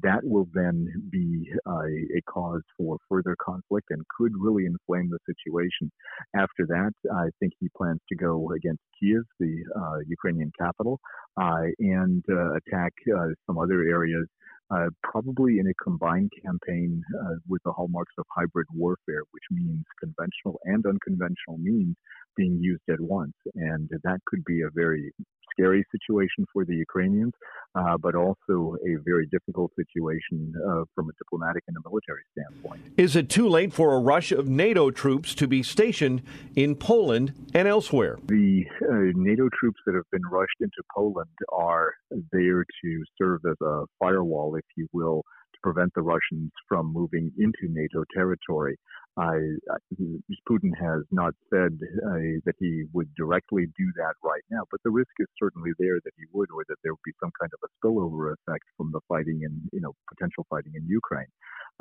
that 0.01 0.21
will 0.23 0.47
then 0.53 0.87
be 1.11 1.51
uh, 1.67 1.83
a 1.83 2.21
cause 2.25 2.61
for 2.77 2.97
further 3.09 3.35
conflict 3.43 3.87
and 3.89 4.01
could 4.17 4.31
really 4.37 4.65
inflame 4.65 5.09
the 5.09 5.19
situation. 5.25 5.91
After 6.35 6.65
that, 6.67 6.91
I 7.13 7.27
think 7.39 7.51
he 7.59 7.67
plans 7.75 7.99
to 8.09 8.15
go 8.15 8.51
against 8.55 8.81
Kiev, 8.97 9.23
the 9.39 9.63
uh, 9.75 9.99
Ukrainian 10.07 10.51
capital, 10.57 10.99
uh, 11.39 11.67
and 11.79 12.23
uh, 12.29 12.53
attack 12.53 12.93
uh, 13.13 13.27
some 13.45 13.57
other 13.57 13.83
areas. 13.83 14.25
Uh, 14.71 14.89
probably 15.03 15.59
in 15.59 15.67
a 15.67 15.73
combined 15.75 16.31
campaign 16.43 17.03
with 17.47 17.61
the 17.65 17.71
hallmarks 17.71 18.15
of 18.17 18.25
hybrid 18.35 18.65
warfare, 18.73 19.21
which 19.29 19.43
means 19.51 19.83
conventional 19.99 20.59
and 20.63 20.83
unconventional 20.87 21.57
means 21.59 21.95
being 22.35 22.57
used 22.59 22.81
at 22.89 22.99
once. 22.99 23.35
And 23.53 23.87
that 24.03 24.19
could 24.25 24.43
be 24.43 24.61
a 24.61 24.69
very 24.73 25.13
scary 25.55 25.85
situation 25.91 26.45
for 26.51 26.65
the 26.65 26.75
Ukrainians, 26.75 27.33
uh, 27.75 27.97
but 27.97 28.15
also 28.15 28.75
a 28.85 28.95
very 29.03 29.27
difficult 29.27 29.71
situation 29.75 30.53
uh, 30.55 30.83
from 30.93 31.09
a 31.09 31.13
diplomatic 31.17 31.63
and 31.67 31.77
a 31.77 31.89
military 31.89 32.23
standpoint. 32.31 32.81
Is 32.97 33.15
it 33.15 33.29
too 33.29 33.47
late 33.47 33.73
for 33.73 33.95
a 33.95 33.99
rush 33.99 34.31
of 34.31 34.47
NATO 34.47 34.91
troops 34.91 35.33
to 35.35 35.47
be 35.47 35.63
stationed 35.63 36.21
in 36.55 36.75
Poland 36.75 37.33
and 37.53 37.67
elsewhere? 37.67 38.17
The 38.27 38.65
uh, 38.81 39.11
NATO 39.15 39.49
troops 39.59 39.79
that 39.85 39.95
have 39.95 40.09
been 40.11 40.25
rushed 40.29 40.59
into 40.61 40.81
Poland 40.95 41.29
are 41.51 41.93
there 42.31 42.63
to 42.63 43.03
serve 43.17 43.41
as 43.49 43.57
a 43.61 43.85
firewall, 43.99 44.55
if 44.55 44.65
you 44.75 44.87
will, 44.93 45.23
prevent 45.65 45.91
the 45.95 46.05
Russians 46.05 46.51
from 46.69 46.93
moving 46.93 47.31
into 47.39 47.73
NATO 47.73 48.03
territory. 48.13 48.77
Putin 49.17 50.69
has 50.77 51.01
not 51.09 51.33
said 51.49 51.73
uh, 52.05 52.37
that 52.45 52.53
he 52.59 52.83
would 52.93 53.09
directly 53.15 53.65
do 53.75 53.87
that 53.95 54.13
right 54.23 54.45
now, 54.51 54.61
but 54.69 54.79
the 54.83 54.91
risk 54.91 55.09
is 55.17 55.27
certainly 55.41 55.71
there 55.79 55.97
that 56.05 56.13
he 56.17 56.25
would, 56.33 56.49
or 56.53 56.63
that 56.69 56.77
there 56.83 56.93
would 56.93 57.07
be 57.11 57.17
some 57.19 57.31
kind 57.41 57.51
of 57.55 57.61
a 57.65 57.71
spillover 57.73 58.33
effect 58.37 58.65
from 58.77 58.91
the 58.91 59.01
fighting 59.07 59.41
in, 59.41 59.53
you 59.73 59.81
know, 59.81 59.93
potential 60.13 60.45
fighting 60.51 60.73
in 60.75 60.85
Ukraine. 60.85 61.33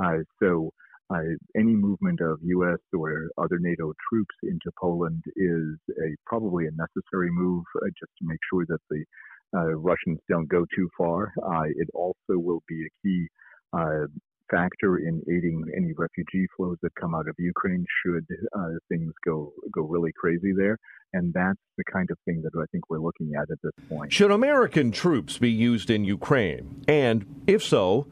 Uh, 0.03 0.25
so 0.41 0.71
uh, 1.12 1.37
any 1.55 1.75
movement 1.75 2.21
of 2.23 2.38
U.S. 2.41 2.81
or 2.97 3.29
other 3.37 3.59
NATO 3.61 3.93
troops 4.09 4.37
into 4.45 4.71
Poland 4.81 5.23
is 5.37 5.76
a 5.91 6.09
probably 6.25 6.64
a 6.69 6.81
necessary 6.85 7.31
move 7.31 7.64
uh, 7.83 7.93
just 8.00 8.12
to 8.19 8.25
make 8.25 8.41
sure 8.50 8.64
that 8.67 8.81
the 8.88 9.05
uh, 9.55 9.75
Russians 9.76 10.19
don't 10.29 10.49
go 10.49 10.64
too 10.75 10.88
far. 10.97 11.33
Uh, 11.43 11.69
it 11.76 11.88
also 11.95 12.38
will 12.47 12.62
be 12.67 12.81
a 12.87 12.95
key 13.03 13.29
factor 14.50 14.99
in 14.99 15.23
aiding 15.28 15.64
any 15.76 15.93
refugee 15.97 16.47
flows 16.57 16.76
that 16.83 16.95
come 17.00 17.14
out 17.14 17.28
of 17.28 17.35
Ukraine 17.38 17.85
should 18.04 18.26
uh, 18.57 18.69
things 18.88 19.12
go 19.25 19.52
go 19.73 19.83
really 19.83 20.12
crazy 20.12 20.52
there. 20.57 20.78
And 21.12 21.33
that's 21.33 21.61
the 21.78 21.85
kind 21.85 22.11
of 22.11 22.19
thing 22.25 22.43
that 22.43 22.59
I 22.59 22.64
think 22.73 22.90
we're 22.90 22.99
looking 22.99 23.33
at 23.37 23.50
at 23.50 23.59
this 23.62 23.73
point. 23.88 24.12
Should 24.12 24.31
American 24.31 24.90
troops 24.90 25.38
be 25.38 25.50
used 25.50 25.90
in 25.90 26.04
Ukraine? 26.04 26.85
And 26.88 27.45
if 27.47 27.62
so, 27.62 28.07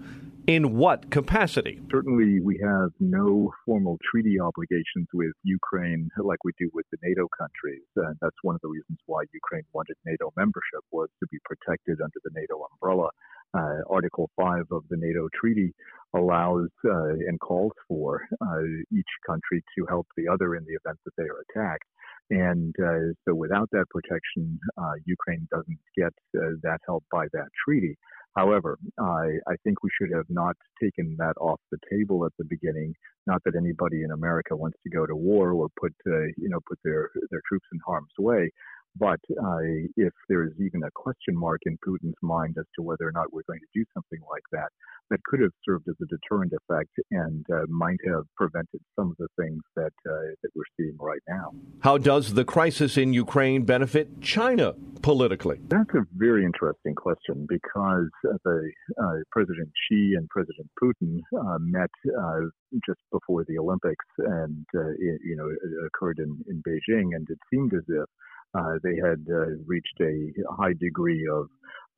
in 0.46 0.76
what 0.76 1.10
capacity? 1.10 1.80
Certainly, 1.90 2.40
we 2.40 2.58
have 2.62 2.90
no 2.98 3.52
formal 3.64 3.98
treaty 4.10 4.40
obligations 4.40 5.06
with 5.14 5.32
Ukraine 5.44 6.10
like 6.18 6.42
we 6.44 6.52
do 6.58 6.68
with 6.72 6.86
the 6.90 6.98
NATO 7.02 7.28
countries. 7.38 7.86
And 7.96 8.16
that's 8.20 8.36
one 8.42 8.54
of 8.54 8.60
the 8.62 8.68
reasons 8.68 8.98
why 9.06 9.22
Ukraine 9.32 9.64
wanted 9.72 9.96
NATO 10.04 10.32
membership 10.36 10.82
was 10.90 11.08
to 11.20 11.26
be 11.30 11.38
protected 11.44 12.00
under 12.00 12.18
the 12.24 12.30
NATO 12.34 12.66
umbrella. 12.72 13.10
Uh, 13.54 13.82
Article 13.90 14.30
5 14.36 14.64
of 14.70 14.84
the 14.88 14.96
NATO 14.96 15.28
treaty 15.38 15.74
allows 16.14 16.68
uh, 16.84 17.14
and 17.28 17.38
calls 17.40 17.72
for 17.88 18.22
uh, 18.40 18.62
each 18.92 19.12
country 19.26 19.62
to 19.78 19.86
help 19.88 20.06
the 20.16 20.28
other 20.28 20.56
in 20.56 20.64
the 20.64 20.74
event 20.74 20.98
that 21.04 21.12
they 21.16 21.24
are 21.24 21.42
attacked. 21.50 21.84
And 22.30 22.74
uh, 22.82 23.12
so 23.26 23.34
without 23.34 23.68
that 23.72 23.86
protection, 23.90 24.58
uh, 24.78 24.94
Ukraine 25.04 25.46
doesn't 25.50 25.78
get 25.96 26.12
uh, 26.36 26.56
that 26.62 26.78
help 26.86 27.04
by 27.10 27.26
that 27.32 27.48
treaty. 27.64 27.96
However, 28.36 28.78
I, 28.98 29.38
I 29.46 29.56
think 29.62 29.82
we 29.82 29.90
should 29.98 30.10
have 30.14 30.24
not 30.30 30.56
taken 30.82 31.16
that 31.18 31.34
off 31.38 31.60
the 31.70 31.78
table 31.90 32.24
at 32.24 32.32
the 32.38 32.46
beginning. 32.46 32.94
Not 33.26 33.42
that 33.44 33.54
anybody 33.56 34.02
in 34.04 34.12
America 34.12 34.56
wants 34.56 34.78
to 34.84 34.90
go 34.90 35.04
to 35.04 35.14
war 35.14 35.52
or 35.52 35.68
put, 35.78 35.92
uh, 36.06 36.32
you 36.38 36.48
know, 36.48 36.60
put 36.66 36.78
their 36.82 37.10
their 37.30 37.42
troops 37.46 37.66
in 37.72 37.78
harm's 37.86 38.08
way. 38.18 38.50
But 38.96 39.20
uh, 39.30 39.58
if 39.96 40.12
there's 40.28 40.52
even 40.60 40.82
a 40.84 40.90
question 40.94 41.34
mark 41.34 41.60
in 41.66 41.78
Putin's 41.86 42.16
mind 42.22 42.56
as 42.58 42.66
to 42.76 42.82
whether 42.82 43.06
or 43.06 43.12
not 43.12 43.32
we're 43.32 43.46
going 43.46 43.60
to 43.60 43.66
do 43.74 43.84
something 43.94 44.20
like 44.30 44.42
that, 44.52 44.68
that 45.10 45.22
could 45.24 45.40
have 45.40 45.52
served 45.64 45.88
as 45.88 45.94
a 46.02 46.06
deterrent 46.06 46.52
effect 46.52 46.90
and 47.10 47.44
uh, 47.52 47.62
might 47.68 47.98
have 48.06 48.24
prevented 48.36 48.80
some 48.96 49.10
of 49.10 49.16
the 49.18 49.28
things 49.40 49.60
that 49.76 49.92
uh, 50.08 50.32
that 50.42 50.50
we're 50.54 50.64
seeing 50.76 50.96
right 50.98 51.22
now. 51.28 51.52
How 51.80 51.98
does 51.98 52.34
the 52.34 52.44
crisis 52.44 52.96
in 52.96 53.12
Ukraine 53.12 53.64
benefit 53.64 54.20
China 54.20 54.74
politically? 55.02 55.60
That's 55.68 55.94
a 55.94 56.04
very 56.16 56.44
interesting 56.44 56.94
question 56.94 57.46
because 57.48 58.10
the 58.44 58.70
uh, 59.02 59.16
President 59.30 59.70
Xi 59.88 60.14
and 60.16 60.28
President 60.28 60.70
Putin 60.82 61.20
uh, 61.38 61.58
met 61.60 61.90
uh, 62.08 62.40
just 62.86 63.00
before 63.10 63.44
the 63.48 63.58
Olympics, 63.58 64.04
and 64.18 64.64
it, 64.74 65.20
you 65.24 65.36
know 65.36 65.48
occurred 65.86 66.18
in, 66.18 66.42
in 66.48 66.62
Beijing, 66.66 67.14
and 67.14 67.26
it 67.30 67.38
seemed 67.50 67.74
as 67.74 67.84
if 67.88 68.08
uh, 68.54 68.78
they 68.82 68.96
had 68.96 69.24
uh, 69.30 69.56
reached 69.66 69.98
a 70.00 70.32
high 70.56 70.74
degree 70.78 71.26
of 71.30 71.48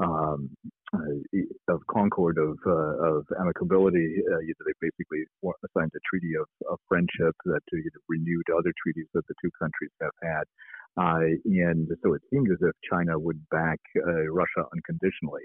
um, 0.00 0.50
uh, 0.94 1.72
of 1.72 1.80
concord 1.90 2.38
of 2.38 2.58
uh, 2.66 3.16
of 3.16 3.26
amicability. 3.40 4.18
Uh, 4.30 4.38
they 4.66 4.72
basically 4.80 5.24
signed 5.76 5.90
a 5.94 6.02
treaty 6.08 6.34
of, 6.38 6.46
of 6.70 6.78
friendship 6.88 7.34
that 7.44 7.60
renewed 8.08 8.46
other 8.56 8.72
treaties 8.82 9.06
that 9.14 9.26
the 9.26 9.34
two 9.42 9.50
countries 9.58 9.90
have 10.00 10.14
had. 10.22 10.44
and 10.96 11.88
so 12.02 12.14
it 12.14 12.22
seemed 12.30 12.48
as 12.50 12.58
if 12.60 12.74
China 12.90 13.18
would 13.18 13.40
back 13.50 13.80
Russia 14.30 14.66
unconditionally. 14.72 15.42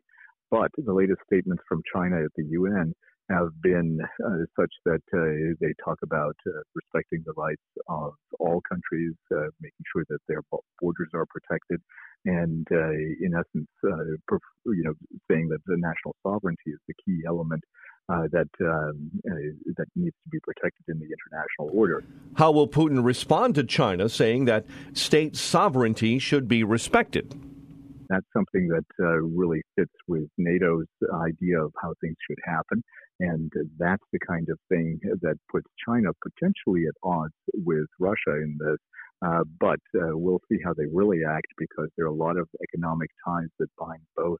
But 0.51 0.71
the 0.77 0.93
latest 0.93 1.21
statements 1.25 1.63
from 1.67 1.81
China 1.93 2.17
at 2.23 2.33
the 2.35 2.45
UN 2.45 2.93
have 3.29 3.49
been 3.61 3.99
uh, 4.25 4.29
such 4.59 4.71
that 4.85 5.01
uh, 5.13 5.53
they 5.61 5.73
talk 5.83 5.97
about 6.03 6.35
uh, 6.47 6.51
respecting 6.75 7.23
the 7.25 7.33
rights 7.33 7.61
of 7.87 8.13
all 8.39 8.61
countries, 8.67 9.13
uh, 9.31 9.47
making 9.61 9.85
sure 9.93 10.03
that 10.09 10.19
their 10.27 10.41
borders 10.81 11.09
are 11.13 11.25
protected, 11.25 11.81
and 12.25 12.67
uh, 12.71 12.91
in 12.91 13.33
essence, 13.33 13.69
uh, 13.83 14.03
you 14.65 14.83
know, 14.83 14.93
saying 15.29 15.49
that 15.49 15.59
the 15.65 15.77
national 15.77 16.15
sovereignty 16.25 16.71
is 16.71 16.79
the 16.87 16.93
key 17.05 17.21
element. 17.27 17.63
that 18.09 18.49
um, 18.61 19.11
that 19.77 19.85
needs 19.95 20.15
to 20.23 20.29
be 20.31 20.39
protected 20.39 20.83
in 20.87 20.97
the 20.99 21.05
international 21.05 21.69
order. 21.79 22.03
How 22.35 22.51
will 22.51 22.67
Putin 22.67 23.03
respond 23.05 23.53
to 23.55 23.63
China 23.63 24.09
saying 24.09 24.45
that 24.45 24.65
state 24.93 25.37
sovereignty 25.37 26.17
should 26.17 26.47
be 26.47 26.63
respected? 26.63 27.39
That's 28.09 28.25
something 28.33 28.67
that 28.69 28.89
uh, 28.99 29.19
really 29.21 29.61
fits 29.75 29.93
with 30.07 30.27
NATO's 30.39 30.87
idea 31.29 31.63
of 31.63 31.71
how 31.81 31.93
things 32.01 32.15
should 32.27 32.39
happen. 32.43 32.83
And 33.19 33.51
that's 33.77 34.03
the 34.13 34.19
kind 34.19 34.47
of 34.49 34.57
thing 34.69 34.99
that 35.21 35.35
puts 35.51 35.67
China 35.85 36.09
potentially 36.23 36.85
at 36.87 36.95
odds 37.03 37.33
with 37.53 37.87
Russia 37.99 38.35
in 38.35 38.57
this. 38.59 38.77
Uh, 39.21 39.43
but 39.59 39.79
uh, 39.95 40.15
we'll 40.15 40.39
see 40.49 40.57
how 40.63 40.73
they 40.73 40.85
really 40.93 41.19
act 41.27 41.47
because 41.57 41.89
there 41.97 42.05
are 42.05 42.09
a 42.09 42.13
lot 42.13 42.37
of 42.37 42.47
economic 42.63 43.09
ties 43.25 43.49
that 43.59 43.67
bind 43.77 44.01
both 44.15 44.39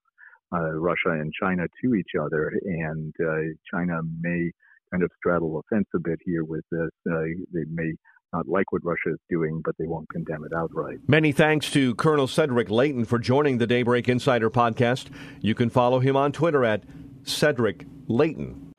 uh, 0.54 0.72
Russia 0.72 1.12
and 1.12 1.34
China 1.40 1.66
to 1.84 1.96
each 1.96 2.12
other. 2.20 2.54
And 2.64 3.14
uh, 3.22 3.54
China 3.70 4.00
may 4.22 4.52
kind 4.92 5.04
of 5.04 5.12
straddle 5.18 5.54
the 5.54 5.76
fence 5.76 5.88
a 5.94 6.00
bit 6.00 6.20
here 6.24 6.46
with 6.46 6.64
this. 6.72 6.90
Uh, 7.12 7.24
they 7.54 7.66
may 7.70 7.94
not 8.34 8.48
like 8.48 8.72
what 8.72 8.84
Russia 8.86 9.10
is 9.12 9.20
doing, 9.30 9.62
but 9.64 9.76
they 9.78 9.86
won't 9.86 10.08
condemn 10.10 10.44
it 10.44 10.54
outright. 10.56 11.00
Many 11.08 11.32
thanks 11.32 11.72
to 11.72 11.96
Colonel 11.96 12.28
Cedric 12.28 12.70
Leighton 12.70 13.06
for 13.06 13.20
joining 13.20 13.58
the 13.58 13.68
Daybreak 13.68 14.08
Insider 14.08 14.50
podcast. 14.50 15.08
You 15.42 15.56
can 15.56 15.70
follow 15.70 16.00
him 16.00 16.16
on 16.16 16.32
Twitter 16.32 16.64
at 16.64 16.84
Cedric 17.24 17.86
Leighton. 18.08 18.72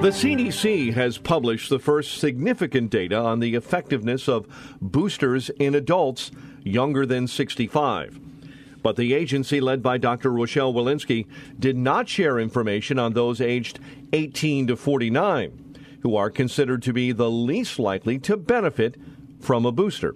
The 0.00 0.10
CDC 0.10 0.94
has 0.94 1.18
published 1.18 1.70
the 1.70 1.78
first 1.80 2.18
significant 2.18 2.90
data 2.90 3.16
on 3.16 3.40
the 3.40 3.56
effectiveness 3.56 4.28
of 4.28 4.46
boosters 4.80 5.50
in 5.58 5.74
adults 5.74 6.30
younger 6.62 7.04
than 7.04 7.26
65. 7.26 8.20
But 8.82 8.96
the 8.96 9.12
agency, 9.12 9.60
led 9.60 9.82
by 9.82 9.98
Dr. 9.98 10.30
Rochelle 10.30 10.72
Walensky, 10.72 11.26
did 11.58 11.76
not 11.76 12.08
share 12.08 12.38
information 12.38 12.98
on 12.98 13.12
those 13.12 13.40
aged 13.40 13.80
18 14.12 14.68
to 14.68 14.76
49, 14.76 15.76
who 16.02 16.14
are 16.14 16.30
considered 16.30 16.82
to 16.84 16.92
be 16.92 17.10
the 17.12 17.30
least 17.30 17.78
likely 17.78 18.18
to 18.20 18.36
benefit 18.36 18.96
from 19.40 19.66
a 19.66 19.72
booster. 19.72 20.14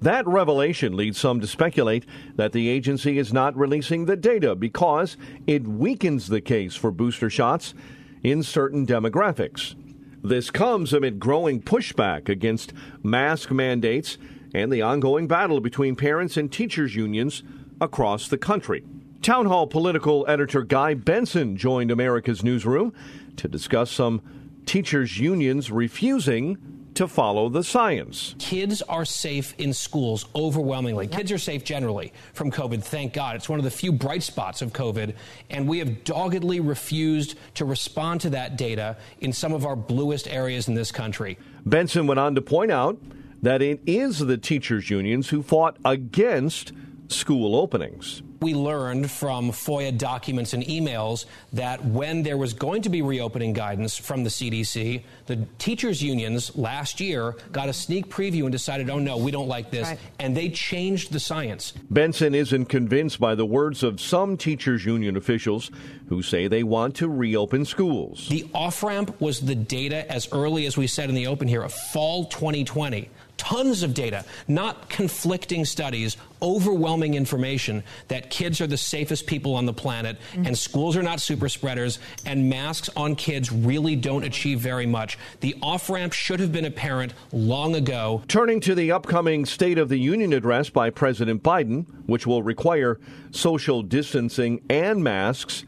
That 0.00 0.26
revelation 0.26 0.96
leads 0.96 1.18
some 1.18 1.40
to 1.40 1.46
speculate 1.46 2.06
that 2.36 2.52
the 2.52 2.68
agency 2.68 3.18
is 3.18 3.32
not 3.32 3.56
releasing 3.56 4.04
the 4.04 4.16
data 4.16 4.54
because 4.54 5.16
it 5.46 5.66
weakens 5.66 6.28
the 6.28 6.40
case 6.40 6.76
for 6.76 6.90
booster 6.92 7.28
shots 7.28 7.74
in 8.22 8.42
certain 8.42 8.86
demographics. 8.86 9.74
This 10.22 10.50
comes 10.50 10.92
amid 10.92 11.18
growing 11.18 11.60
pushback 11.60 12.28
against 12.28 12.72
mask 13.02 13.50
mandates 13.50 14.18
and 14.54 14.72
the 14.72 14.82
ongoing 14.82 15.26
battle 15.26 15.60
between 15.60 15.96
parents 15.96 16.36
and 16.36 16.50
teachers' 16.50 16.94
unions 16.94 17.42
across 17.80 18.28
the 18.28 18.38
country. 18.38 18.84
Town 19.20 19.46
Hall 19.46 19.66
political 19.66 20.24
editor 20.28 20.62
Guy 20.62 20.94
Benson 20.94 21.56
joined 21.56 21.90
America's 21.90 22.44
Newsroom 22.44 22.92
to 23.36 23.48
discuss 23.48 23.90
some 23.90 24.22
teachers' 24.64 25.18
unions 25.18 25.70
refusing 25.70 26.56
to 26.98 27.06
follow 27.06 27.48
the 27.48 27.62
science. 27.62 28.34
Kids 28.40 28.82
are 28.82 29.04
safe 29.04 29.54
in 29.58 29.72
schools 29.72 30.26
overwhelmingly. 30.34 31.06
Yep. 31.06 31.16
Kids 31.16 31.30
are 31.30 31.38
safe 31.38 31.62
generally 31.62 32.12
from 32.32 32.50
COVID, 32.50 32.82
thank 32.82 33.12
God. 33.12 33.36
It's 33.36 33.48
one 33.48 33.60
of 33.60 33.64
the 33.64 33.70
few 33.70 33.92
bright 33.92 34.24
spots 34.24 34.62
of 34.62 34.72
COVID, 34.72 35.14
and 35.48 35.68
we 35.68 35.78
have 35.78 36.02
doggedly 36.02 36.58
refused 36.58 37.36
to 37.54 37.64
respond 37.64 38.20
to 38.22 38.30
that 38.30 38.56
data 38.56 38.96
in 39.20 39.32
some 39.32 39.52
of 39.52 39.64
our 39.64 39.76
bluest 39.76 40.26
areas 40.26 40.66
in 40.66 40.74
this 40.74 40.90
country. 40.90 41.38
Benson 41.64 42.08
went 42.08 42.18
on 42.18 42.34
to 42.34 42.42
point 42.42 42.72
out 42.72 42.98
that 43.42 43.62
it 43.62 43.80
is 43.86 44.18
the 44.18 44.36
teachers' 44.36 44.90
unions 44.90 45.28
who 45.28 45.40
fought 45.40 45.76
against 45.84 46.72
school 47.06 47.54
openings. 47.54 48.22
We 48.40 48.54
learned 48.54 49.10
from 49.10 49.50
FOIA 49.50 49.96
documents 49.96 50.52
and 50.52 50.62
emails 50.64 51.24
that 51.52 51.84
when 51.84 52.22
there 52.22 52.36
was 52.36 52.52
going 52.52 52.82
to 52.82 52.88
be 52.88 53.02
reopening 53.02 53.52
guidance 53.52 53.96
from 53.96 54.22
the 54.22 54.30
CDC, 54.30 55.02
the 55.26 55.46
teachers' 55.58 56.02
unions 56.02 56.56
last 56.56 57.00
year 57.00 57.34
got 57.50 57.68
a 57.68 57.72
sneak 57.72 58.08
preview 58.08 58.42
and 58.42 58.52
decided, 58.52 58.90
oh 58.90 58.98
no, 58.98 59.16
we 59.16 59.30
don't 59.30 59.48
like 59.48 59.70
this. 59.70 59.88
Right. 59.88 59.98
And 60.20 60.36
they 60.36 60.50
changed 60.50 61.12
the 61.12 61.20
science. 61.20 61.72
Benson 61.90 62.34
isn't 62.34 62.66
convinced 62.66 63.18
by 63.18 63.34
the 63.34 63.46
words 63.46 63.82
of 63.82 64.00
some 64.00 64.36
teachers' 64.36 64.84
union 64.84 65.16
officials 65.16 65.70
who 66.08 66.22
say 66.22 66.46
they 66.46 66.62
want 66.62 66.94
to 66.96 67.08
reopen 67.08 67.64
schools. 67.64 68.28
The 68.28 68.48
off 68.54 68.82
ramp 68.82 69.20
was 69.20 69.40
the 69.40 69.54
data 69.54 70.10
as 70.10 70.28
early 70.32 70.66
as 70.66 70.76
we 70.76 70.86
said 70.86 71.08
in 71.08 71.14
the 71.14 71.26
open 71.26 71.48
here 71.48 71.62
of 71.62 71.72
fall 71.72 72.24
2020 72.26 73.08
tons 73.38 73.82
of 73.82 73.94
data, 73.94 74.24
not 74.46 74.90
conflicting 74.90 75.64
studies, 75.64 76.18
overwhelming 76.42 77.14
information 77.14 77.82
that 78.08 78.30
kids 78.30 78.60
are 78.60 78.66
the 78.66 78.76
safest 78.76 79.26
people 79.26 79.54
on 79.54 79.66
the 79.66 79.72
planet 79.72 80.18
mm-hmm. 80.32 80.46
and 80.46 80.58
schools 80.58 80.96
are 80.96 81.02
not 81.02 81.20
super 81.20 81.48
spreaders 81.48 81.98
and 82.26 82.48
masks 82.48 82.90
on 82.96 83.16
kids 83.16 83.50
really 83.50 83.96
don't 83.96 84.24
achieve 84.24 84.60
very 84.60 84.86
much. 84.86 85.18
The 85.40 85.56
off 85.62 85.88
ramp 85.88 86.12
should 86.12 86.40
have 86.40 86.52
been 86.52 86.66
apparent 86.66 87.14
long 87.32 87.74
ago. 87.74 88.22
Turning 88.28 88.60
to 88.60 88.74
the 88.74 88.92
upcoming 88.92 89.46
State 89.46 89.78
of 89.78 89.88
the 89.88 89.98
Union 89.98 90.32
address 90.32 90.68
by 90.68 90.90
President 90.90 91.42
Biden, 91.42 91.86
which 92.06 92.26
will 92.26 92.42
require 92.42 93.00
social 93.30 93.82
distancing 93.82 94.60
and 94.68 95.02
masks. 95.02 95.64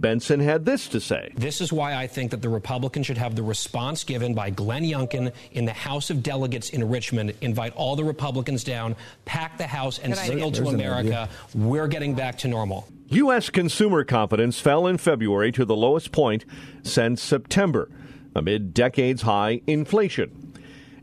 Benson 0.00 0.40
had 0.40 0.64
this 0.64 0.88
to 0.88 1.00
say. 1.00 1.32
This 1.36 1.60
is 1.60 1.72
why 1.72 1.94
I 1.94 2.06
think 2.06 2.30
that 2.30 2.42
the 2.42 2.48
Republicans 2.48 3.06
should 3.06 3.18
have 3.18 3.36
the 3.36 3.42
response 3.42 4.04
given 4.04 4.34
by 4.34 4.50
Glenn 4.50 4.82
Youngkin 4.82 5.32
in 5.52 5.64
the 5.64 5.72
House 5.72 6.10
of 6.10 6.22
Delegates 6.22 6.70
in 6.70 6.88
Richmond, 6.88 7.34
invite 7.40 7.74
all 7.76 7.96
the 7.96 8.04
Republicans 8.04 8.64
down, 8.64 8.96
pack 9.24 9.58
the 9.58 9.66
House, 9.66 9.98
and 9.98 10.16
signal 10.16 10.52
to 10.52 10.68
America 10.68 11.28
we're 11.54 11.88
getting 11.88 12.14
back 12.14 12.38
to 12.38 12.48
normal. 12.48 12.88
U.S. 13.08 13.50
consumer 13.50 14.04
confidence 14.04 14.60
fell 14.60 14.86
in 14.86 14.98
February 14.98 15.52
to 15.52 15.64
the 15.64 15.76
lowest 15.76 16.10
point 16.10 16.44
since 16.82 17.22
September, 17.22 17.90
amid 18.34 18.74
decades 18.74 19.22
high 19.22 19.60
inflation. 19.66 20.52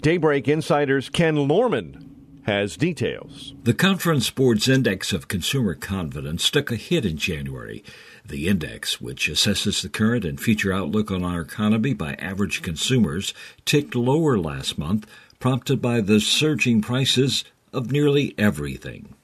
Daybreak 0.02 0.48
Insider's 0.48 1.10
Ken 1.10 1.48
Lorman 1.48 2.11
has 2.44 2.78
details. 2.78 3.54
The 3.64 3.74
Conference 3.74 4.30
Board's 4.30 4.68
Index 4.68 5.14
of 5.14 5.28
Consumer 5.28 5.76
Confidence 5.76 6.50
took 6.50 6.72
a 6.72 6.76
hit 6.76 7.06
in 7.06 7.18
January. 7.18 7.84
The 8.26 8.48
index, 8.48 9.02
which 9.02 9.30
assesses 9.30 9.82
the 9.82 9.90
current 9.90 10.26
and 10.26 10.40
future 10.40 10.72
outlook 10.74 11.12
on 11.12 11.24
our 11.24 11.42
economy 11.42 11.94
by 11.94 12.14
average 12.16 12.62
consumers, 12.62 13.34
ticked 13.66 13.96
lower 13.96 14.38
last 14.38 14.78
month, 14.78 15.06
prompted 15.40 15.82
by 15.82 16.02
the 16.02 16.20
surging 16.20 16.82
prices 16.82 17.44
of 17.74 17.92
nearly 17.92 18.34
everything. 18.38 19.16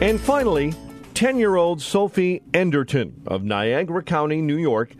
And 0.00 0.20
finally, 0.20 0.74
10 1.14 1.38
year 1.38 1.54
old 1.54 1.80
Sophie 1.80 2.42
Enderton 2.52 3.22
of 3.26 3.44
Niagara 3.44 4.02
County, 4.02 4.40
New 4.40 4.56
York, 4.56 4.94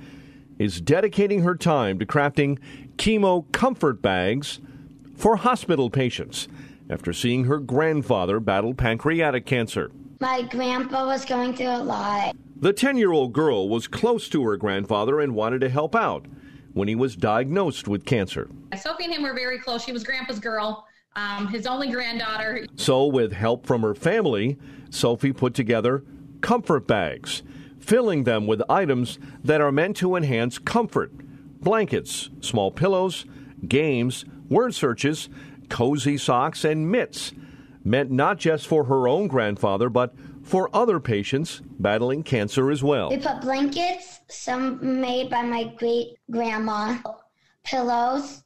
is 0.63 0.81
dedicating 0.81 1.43
her 1.43 1.57
time 1.57 1.99
to 1.99 2.07
crafting 2.07 2.57
chemo 2.97 3.51
comfort 3.51 4.01
bags 4.01 4.61
for 5.17 5.37
hospital 5.37 5.91
patients 5.91 6.47
after 6.89 7.13
seeing 7.13 7.45
her 7.45 7.59
grandfather 7.59 8.39
battle 8.39 8.73
pancreatic 8.73 9.45
cancer. 9.45 9.91
My 10.21 10.43
grandpa 10.43 11.07
was 11.07 11.25
going 11.25 11.55
through 11.55 11.67
a 11.67 11.83
lot. 11.83 12.37
The 12.57 12.73
10 12.73 12.97
year 12.97 13.11
old 13.11 13.33
girl 13.33 13.69
was 13.69 13.89
close 13.89 14.29
to 14.29 14.45
her 14.45 14.57
grandfather 14.57 15.19
and 15.19 15.35
wanted 15.35 15.63
to 15.63 15.69
help 15.69 15.97
out 15.97 16.27
when 16.75 16.87
he 16.87 16.95
was 16.95 17.17
diagnosed 17.17 17.89
with 17.89 18.05
cancer. 18.05 18.49
Sophie 18.81 19.07
and 19.07 19.15
him 19.15 19.23
were 19.25 19.35
very 19.35 19.59
close. 19.59 19.83
She 19.83 19.91
was 19.91 20.05
grandpa's 20.05 20.39
girl, 20.39 20.87
um, 21.17 21.49
his 21.49 21.67
only 21.67 21.91
granddaughter. 21.91 22.67
So, 22.77 23.07
with 23.07 23.33
help 23.33 23.67
from 23.67 23.83
her 23.83 23.97
family, 23.97 24.59
Sophie 24.91 25.33
put 25.33 25.55
together 25.55 26.05
comfort 26.41 26.87
bags, 26.87 27.43
filling 27.83 28.25
them 28.25 28.47
with 28.47 28.63
items 28.71 29.19
that 29.43 29.61
are 29.61 29.73
meant 29.73 29.97
to 29.99 30.17
enhance 30.17 30.59
comfort 30.59 31.13
blankets, 31.61 32.29
small 32.41 32.71
pillows, 32.71 33.25
games, 33.67 34.25
word 34.49 34.75
searches, 34.75 35.29
cozy 35.69 36.19
socks, 36.19 36.65
and 36.65 36.91
mitts 36.91 37.33
meant 37.85 38.11
not 38.11 38.39
just 38.39 38.67
for 38.67 38.85
her 38.85 39.07
own 39.09 39.29
grandfather, 39.29 39.89
but 39.89 40.15
for 40.43 40.69
other 40.75 40.99
patients 41.01 41.63
battling 41.79 42.23
cancer 42.23 42.71
as 42.71 42.83
well. 42.83 43.11
We 43.11 43.19
put 43.19 43.41
blankets, 43.41 44.21
some 44.29 45.01
made 45.01 45.31
by 45.31 45.43
my 45.43 45.73
great 45.77 46.17
grandma, 46.31 46.99
pillows, 47.65 48.43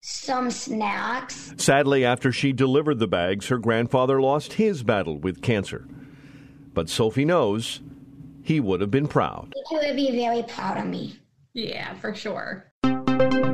some 0.00 0.50
snacks. 0.50 1.54
Sadly, 1.56 2.04
after 2.04 2.32
she 2.32 2.52
delivered 2.52 2.98
the 2.98 3.08
bags, 3.08 3.48
her 3.48 3.58
grandfather 3.58 4.20
lost 4.20 4.54
his 4.54 4.82
battle 4.82 5.18
with 5.18 5.42
cancer. 5.42 5.86
But 6.74 6.88
Sophie 6.90 7.24
knows 7.24 7.80
he 8.46 8.60
would 8.60 8.80
have 8.80 8.90
been 8.90 9.08
proud. 9.08 9.52
He 9.68 9.76
would 9.76 9.96
be 9.96 10.12
very 10.12 10.42
proud 10.44 10.78
of 10.78 10.86
me. 10.86 11.18
Yeah, 11.52 11.92
for 11.94 12.14
sure. 12.14 12.70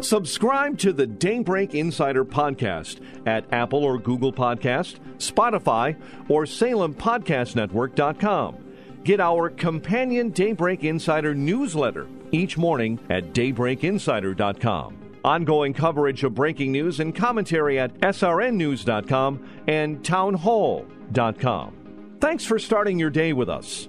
Subscribe 0.01 0.79
to 0.79 0.93
the 0.93 1.07
Daybreak 1.07 1.75
Insider 1.75 2.25
podcast 2.25 3.01
at 3.27 3.53
Apple 3.53 3.85
or 3.85 3.99
Google 3.99 4.33
Podcast, 4.33 4.97
Spotify, 5.19 6.01
or 6.29 6.45
SalemPodcastNetwork.com. 6.45 8.57
Get 9.05 9.21
our 9.21 9.51
companion 9.51 10.31
Daybreak 10.31 10.85
Insider 10.85 11.35
newsletter 11.35 12.09
each 12.33 12.59
morning 12.59 12.99
at 13.11 13.33
DaybreakInsider.com. 13.33 14.99
Ongoing 15.25 15.73
coverage 15.73 16.25
of 16.25 16.35
breaking 16.35 16.73
news 16.73 16.99
and 16.99 17.15
commentary 17.15 17.79
at 17.79 17.95
SRNNews.com 18.01 19.49
and 19.69 20.03
TownHall.com. 20.03 22.17
Thanks 22.21 22.45
for 22.45 22.59
starting 22.59 22.99
your 22.99 23.11
day 23.11 23.33
with 23.33 23.49
us. 23.49 23.89